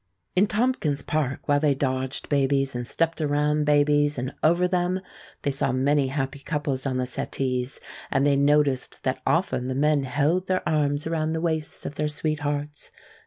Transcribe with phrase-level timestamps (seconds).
[0.35, 4.99] In Tompkins Park, while they dodged babies and stepped around babies and over them,
[5.43, 10.05] they saw many happy couples on the settees, and they noticed that often the men
[10.05, 12.89] held their arms around the waists of their sweethearts.